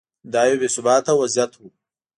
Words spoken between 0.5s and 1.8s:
بې ثباته وضعیت و.